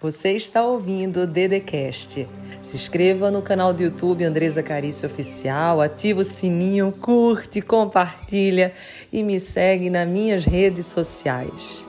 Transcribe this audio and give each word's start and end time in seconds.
Você 0.00 0.30
está 0.34 0.64
ouvindo 0.64 1.22
o 1.22 1.26
Dedecast. 1.26 2.28
Se 2.60 2.76
inscreva 2.76 3.32
no 3.32 3.42
canal 3.42 3.72
do 3.72 3.82
YouTube 3.82 4.22
Andresa 4.22 4.62
Carício 4.62 5.08
Oficial, 5.08 5.80
ativa 5.80 6.20
o 6.20 6.24
sininho, 6.24 6.92
curte, 6.92 7.60
compartilha 7.60 8.72
e 9.12 9.24
me 9.24 9.40
segue 9.40 9.90
nas 9.90 10.08
minhas 10.08 10.44
redes 10.44 10.86
sociais. 10.86 11.84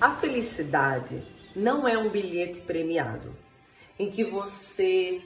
A 0.00 0.10
felicidade 0.20 1.20
não 1.56 1.88
é 1.88 1.98
um 1.98 2.10
bilhete 2.10 2.60
premiado 2.60 3.34
em 3.98 4.08
que 4.08 4.22
você 4.22 5.20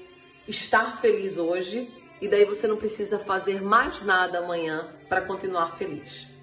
está 0.49 0.93
feliz 0.93 1.37
hoje 1.37 1.91
e 2.23 2.27
daí 2.29 2.47
você 2.47 2.67
não 2.67 2.79
precisa 2.79 3.19
fazer 3.19 3.63
mais 3.63 4.01
nada 4.01 4.39
amanhã 4.39 4.89
para 5.07 5.21
continuar 5.21 5.77
feliz. 5.77 6.36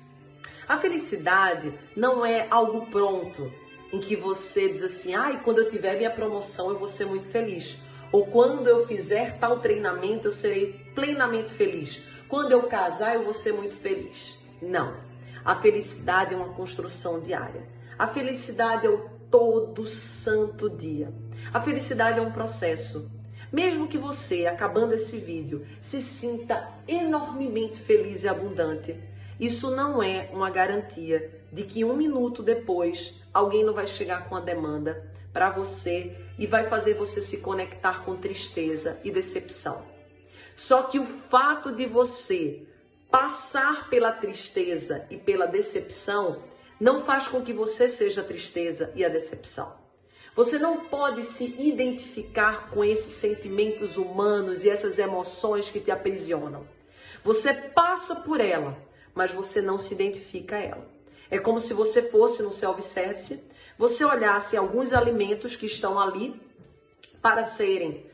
A 0.68 0.77
felicidade 0.77 1.73
não 1.95 2.25
é 2.25 2.48
algo 2.50 2.86
pronto, 2.88 3.52
em 3.91 3.99
que 3.99 4.16
você 4.16 4.70
diz 4.70 4.81
assim: 4.81 5.13
ai, 5.13 5.41
quando 5.44 5.59
eu 5.59 5.70
tiver 5.70 5.98
minha 5.98 6.12
promoção 6.12 6.70
eu 6.70 6.80
vou 6.80 6.88
ser 6.88 7.05
muito 7.05 7.26
feliz. 7.27 7.77
Ou 8.12 8.27
quando 8.27 8.68
eu 8.68 8.85
fizer 8.85 9.38
tal 9.40 9.59
treinamento 9.59 10.27
eu 10.27 10.31
serei 10.31 10.73
plenamente 10.94 11.49
feliz. 11.49 12.02
Quando 12.27 12.52
eu 12.52 12.63
casar 12.63 13.16
eu 13.16 13.23
vou 13.23 13.34
ser 13.34 13.54
muito 13.54 13.76
feliz. 13.76 14.38
Não. 14.62 14.95
A 15.44 15.55
felicidade 15.55 16.34
é 16.34 16.38
uma 16.38 16.54
construção 16.54 17.20
diária. 17.20 17.68
A 17.98 18.07
felicidade 18.07 18.88
é 18.88 18.90
o 18.90 19.09
todo 19.30 19.85
santo 19.85 20.70
dia. 20.70 21.13
A 21.54 21.59
felicidade 21.59 22.20
é 22.20 22.21
um 22.21 22.32
processo. 22.32 23.12
Mesmo 23.52 23.88
que 23.88 23.98
você, 23.98 24.48
acabando 24.48 24.93
esse 24.93 25.18
vídeo, 25.18 25.66
se 25.80 26.02
sinta 26.02 26.70
enormemente 26.88 27.80
feliz 27.80 28.23
e 28.23 28.27
abundante, 28.27 28.95
isso 29.40 29.72
não 29.72 30.02
é 30.02 30.30
uma 30.32 30.50
garantia 30.50 31.41
de 31.52 31.64
que 31.64 31.84
um 31.84 31.96
minuto 31.96 32.41
depois 32.41 33.20
alguém 33.34 33.64
não 33.64 33.74
vai 33.74 33.88
chegar 33.88 34.30
com 34.30 34.36
a 34.36 34.41
demanda 34.41 35.12
para 35.32 35.49
você 35.49 36.16
e 36.38 36.46
vai 36.46 36.70
fazer 36.70 36.94
você 36.94 37.21
se 37.21 37.41
conectar 37.41 38.04
com 38.04 38.16
tristeza 38.16 38.99
e 39.04 39.12
decepção. 39.12 39.85
Só 40.55 40.84
que 40.84 40.99
o 40.99 41.05
fato 41.05 41.72
de 41.72 41.85
você 41.85 42.63
passar 43.10 43.90
pela 43.90 44.12
tristeza 44.12 45.05
e 45.10 45.18
pela 45.18 45.46
decepção 45.46 46.44
não 46.79 47.05
faz 47.05 47.27
com 47.27 47.41
que 47.41 47.54
você 47.54 47.90
seja 47.90 48.22
a 48.22 48.24
tristeza 48.24 48.91
e 48.96 49.04
a 49.04 49.10
decepção. 49.10 49.82
Você 50.35 50.57
não 50.57 50.85
pode 50.85 51.24
se 51.24 51.46
identificar 51.60 52.72
com 52.72 52.84
esses 52.84 53.13
sentimentos 53.13 53.98
humanos 53.98 54.63
e 54.63 54.70
essas 54.70 54.98
emoções 54.98 55.70
que 55.70 55.79
te 55.79 55.91
aprisionam. 55.91 56.68
Você 57.24 57.54
passa 57.54 58.16
por 58.18 58.41
ela, 58.41 58.76
mas 59.14 59.32
você 59.32 59.62
não 59.62 59.78
se 59.78 59.94
identifica 59.94 60.56
a 60.56 60.62
ela. 60.62 60.88
É 61.30 61.40
como 61.40 61.60
se 61.60 61.74
você 61.74 62.02
fosse 62.10 62.44
no 62.44 62.52
self-service, 62.52 63.44
você 63.78 64.06
olhasse 64.06 64.56
alguns 64.56 64.94
alimentos 64.94 65.56
que 65.56 65.66
estão 65.66 66.00
ali 66.00 66.40
para 67.22 67.44
serem 67.44 68.06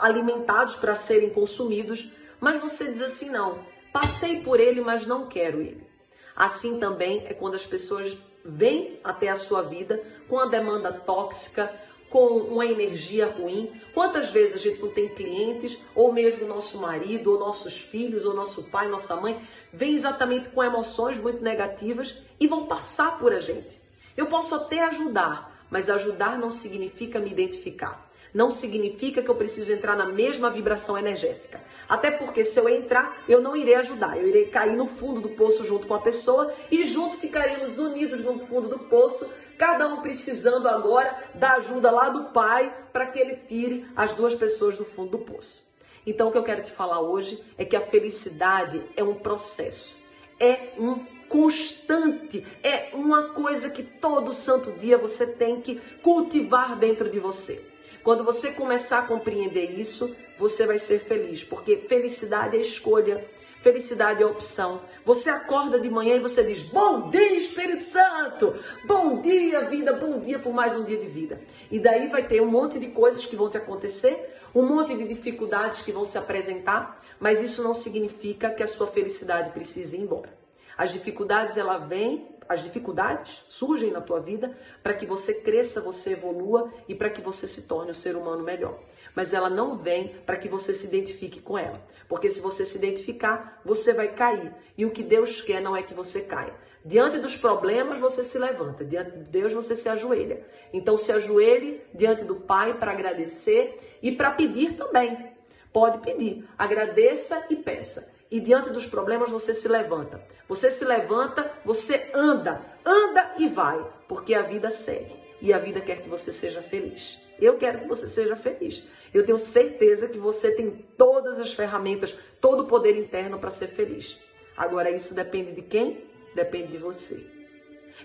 alimentados, 0.00 0.76
para 0.76 0.94
serem 0.94 1.30
consumidos, 1.30 2.10
mas 2.40 2.60
você 2.60 2.84
diz 2.90 3.02
assim: 3.02 3.30
não, 3.30 3.64
passei 3.92 4.40
por 4.42 4.60
ele, 4.60 4.80
mas 4.80 5.06
não 5.06 5.28
quero 5.28 5.60
ele. 5.60 5.86
Assim 6.34 6.78
também 6.78 7.24
é 7.26 7.34
quando 7.34 7.54
as 7.54 7.64
pessoas 7.64 8.16
vêm 8.44 9.00
até 9.02 9.28
a 9.28 9.36
sua 9.36 9.62
vida 9.62 10.02
com 10.28 10.38
a 10.38 10.46
demanda 10.46 10.92
tóxica, 10.92 11.72
com 12.10 12.26
uma 12.38 12.64
energia 12.64 13.26
ruim. 13.26 13.70
Quantas 13.92 14.30
vezes 14.30 14.56
a 14.56 14.58
gente 14.58 14.80
não 14.80 14.90
tem 14.90 15.08
clientes, 15.08 15.78
ou 15.94 16.12
mesmo 16.12 16.46
nosso 16.46 16.78
marido, 16.78 17.32
ou 17.32 17.38
nossos 17.38 17.78
filhos, 17.78 18.24
ou 18.24 18.34
nosso 18.34 18.62
pai, 18.64 18.88
nossa 18.88 19.16
mãe, 19.16 19.40
vem 19.72 19.94
exatamente 19.94 20.48
com 20.48 20.62
emoções 20.62 21.18
muito 21.18 21.42
negativas 21.42 22.18
e 22.38 22.46
vão 22.46 22.66
passar 22.66 23.18
por 23.18 23.32
a 23.32 23.40
gente. 23.40 23.80
Eu 24.16 24.26
posso 24.26 24.54
até 24.54 24.82
ajudar, 24.84 25.66
mas 25.70 25.90
ajudar 25.90 26.38
não 26.38 26.50
significa 26.50 27.18
me 27.18 27.30
identificar. 27.30 28.05
Não 28.36 28.50
significa 28.50 29.22
que 29.22 29.30
eu 29.30 29.34
preciso 29.34 29.72
entrar 29.72 29.96
na 29.96 30.04
mesma 30.04 30.50
vibração 30.50 30.98
energética. 30.98 31.58
Até 31.88 32.10
porque 32.10 32.44
se 32.44 32.60
eu 32.60 32.68
entrar, 32.68 33.24
eu 33.26 33.40
não 33.40 33.56
irei 33.56 33.76
ajudar. 33.76 34.18
Eu 34.18 34.28
irei 34.28 34.44
cair 34.44 34.76
no 34.76 34.86
fundo 34.86 35.22
do 35.22 35.30
poço 35.30 35.64
junto 35.64 35.86
com 35.86 35.94
a 35.94 36.02
pessoa 36.02 36.52
e 36.70 36.84
junto 36.84 37.16
ficaremos 37.16 37.78
unidos 37.78 38.22
no 38.22 38.38
fundo 38.40 38.68
do 38.68 38.78
poço, 38.78 39.32
cada 39.56 39.88
um 39.88 40.02
precisando 40.02 40.68
agora 40.68 41.18
da 41.34 41.54
ajuda 41.54 41.90
lá 41.90 42.10
do 42.10 42.24
pai 42.24 42.76
para 42.92 43.06
que 43.06 43.18
ele 43.18 43.36
tire 43.36 43.86
as 43.96 44.12
duas 44.12 44.34
pessoas 44.34 44.76
do 44.76 44.84
fundo 44.84 45.12
do 45.12 45.18
poço. 45.20 45.64
Então 46.06 46.28
o 46.28 46.30
que 46.30 46.36
eu 46.36 46.44
quero 46.44 46.62
te 46.62 46.70
falar 46.70 47.00
hoje 47.00 47.42
é 47.56 47.64
que 47.64 47.74
a 47.74 47.80
felicidade 47.80 48.84
é 48.94 49.02
um 49.02 49.14
processo, 49.14 49.96
é 50.38 50.74
um 50.78 51.06
constante, 51.26 52.46
é 52.62 52.90
uma 52.92 53.30
coisa 53.30 53.70
que 53.70 53.82
todo 53.82 54.34
santo 54.34 54.72
dia 54.72 54.98
você 54.98 55.26
tem 55.26 55.58
que 55.62 55.80
cultivar 56.02 56.76
dentro 56.76 57.08
de 57.08 57.18
você. 57.18 57.75
Quando 58.06 58.22
você 58.22 58.52
começar 58.52 59.00
a 59.00 59.02
compreender 59.02 59.68
isso, 59.72 60.14
você 60.38 60.64
vai 60.64 60.78
ser 60.78 61.00
feliz, 61.00 61.42
porque 61.42 61.76
felicidade 61.76 62.56
é 62.56 62.60
escolha, 62.60 63.28
felicidade 63.62 64.22
é 64.22 64.26
opção. 64.26 64.80
Você 65.04 65.28
acorda 65.28 65.80
de 65.80 65.90
manhã 65.90 66.14
e 66.14 66.20
você 66.20 66.44
diz: 66.44 66.62
Bom 66.62 67.10
dia, 67.10 67.36
Espírito 67.36 67.82
Santo! 67.82 68.54
Bom 68.84 69.20
dia, 69.20 69.68
vida! 69.68 69.92
Bom 69.92 70.20
dia 70.20 70.38
por 70.38 70.54
mais 70.54 70.72
um 70.76 70.84
dia 70.84 70.96
de 70.96 71.08
vida. 71.08 71.40
E 71.68 71.80
daí 71.80 72.06
vai 72.06 72.24
ter 72.24 72.40
um 72.40 72.46
monte 72.48 72.78
de 72.78 72.86
coisas 72.92 73.26
que 73.26 73.34
vão 73.34 73.50
te 73.50 73.58
acontecer 73.58 74.38
um 74.54 74.62
monte 74.62 74.96
de 74.96 75.02
dificuldades 75.02 75.80
que 75.80 75.90
vão 75.90 76.04
se 76.04 76.16
apresentar, 76.16 77.02
mas 77.18 77.42
isso 77.42 77.60
não 77.60 77.74
significa 77.74 78.50
que 78.50 78.62
a 78.62 78.68
sua 78.68 78.86
felicidade 78.86 79.50
precise 79.50 79.96
ir 79.96 80.02
embora. 80.02 80.32
As 80.78 80.92
dificuldades 80.92 81.56
ela 81.56 81.78
vem, 81.78 82.35
as 82.48 82.62
dificuldades 82.62 83.42
surgem 83.48 83.90
na 83.90 84.00
tua 84.00 84.20
vida 84.20 84.56
para 84.82 84.94
que 84.94 85.06
você 85.06 85.34
cresça, 85.42 85.80
você 85.80 86.12
evolua 86.12 86.72
e 86.88 86.94
para 86.94 87.10
que 87.10 87.20
você 87.20 87.46
se 87.46 87.62
torne 87.66 87.90
um 87.90 87.94
ser 87.94 88.16
humano 88.16 88.42
melhor. 88.42 88.78
Mas 89.14 89.32
ela 89.32 89.48
não 89.48 89.78
vem 89.78 90.14
para 90.26 90.36
que 90.36 90.48
você 90.48 90.74
se 90.74 90.86
identifique 90.86 91.40
com 91.40 91.56
ela, 91.58 91.82
porque 92.08 92.28
se 92.28 92.40
você 92.40 92.66
se 92.66 92.76
identificar, 92.76 93.60
você 93.64 93.92
vai 93.92 94.08
cair. 94.14 94.52
E 94.76 94.84
o 94.84 94.90
que 94.90 95.02
Deus 95.02 95.40
quer 95.40 95.60
não 95.60 95.76
é 95.76 95.82
que 95.82 95.94
você 95.94 96.22
caia. 96.22 96.54
Diante 96.84 97.18
dos 97.18 97.36
problemas, 97.36 97.98
você 97.98 98.22
se 98.22 98.38
levanta. 98.38 98.84
Diante 98.84 99.10
de 99.10 99.24
Deus, 99.24 99.52
você 99.52 99.74
se 99.74 99.88
ajoelha. 99.88 100.46
Então, 100.72 100.96
se 100.96 101.10
ajoelhe 101.10 101.82
diante 101.92 102.24
do 102.24 102.36
Pai 102.36 102.74
para 102.74 102.92
agradecer 102.92 103.98
e 104.00 104.12
para 104.12 104.30
pedir 104.30 104.76
também. 104.76 105.32
Pode 105.72 105.98
pedir. 105.98 106.48
Agradeça 106.56 107.46
e 107.50 107.56
peça. 107.56 108.14
E 108.30 108.40
diante 108.40 108.70
dos 108.70 108.86
problemas, 108.86 109.30
você 109.30 109.54
se 109.54 109.68
levanta. 109.68 110.20
Você 110.48 110.70
se 110.70 110.84
levanta, 110.84 111.50
você 111.64 112.10
anda. 112.12 112.60
Anda 112.84 113.34
e 113.38 113.48
vai. 113.48 113.84
Porque 114.08 114.34
a 114.34 114.42
vida 114.42 114.70
segue. 114.70 115.14
E 115.40 115.52
a 115.52 115.58
vida 115.58 115.80
quer 115.80 116.02
que 116.02 116.08
você 116.08 116.32
seja 116.32 116.62
feliz. 116.62 117.18
Eu 117.38 117.56
quero 117.58 117.80
que 117.80 117.88
você 117.88 118.08
seja 118.08 118.34
feliz. 118.34 118.82
Eu 119.12 119.24
tenho 119.24 119.38
certeza 119.38 120.08
que 120.08 120.18
você 120.18 120.54
tem 120.54 120.70
todas 120.96 121.38
as 121.38 121.52
ferramentas, 121.52 122.18
todo 122.40 122.62
o 122.62 122.66
poder 122.66 122.96
interno 122.96 123.38
para 123.38 123.50
ser 123.50 123.68
feliz. 123.68 124.18
Agora, 124.56 124.90
isso 124.90 125.14
depende 125.14 125.52
de 125.52 125.62
quem? 125.62 126.06
depende 126.36 126.72
de 126.72 126.78
você. 126.78 127.26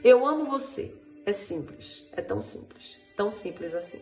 Eu 0.04 0.26
amo 0.26 0.50
você. 0.50 0.96
É 1.24 1.34
simples, 1.34 2.04
é 2.14 2.22
tão 2.22 2.42
simples, 2.42 2.98
tão 3.16 3.30
simples 3.30 3.76
assim. 3.76 4.02